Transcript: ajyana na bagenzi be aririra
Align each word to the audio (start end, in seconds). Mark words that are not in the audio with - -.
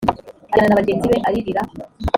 ajyana 0.53 0.67
na 0.69 0.79
bagenzi 0.79 1.05
be 1.11 1.17
aririra 1.27 1.61